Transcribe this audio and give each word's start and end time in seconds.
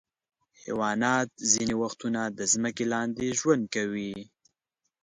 حیوانات 0.61 1.29
ځینې 1.51 1.75
وختونه 1.81 2.21
د 2.37 2.39
ځمکې 2.53 2.85
لاندې 2.93 3.27
ژوند 3.39 3.63
کوي. 3.75 4.13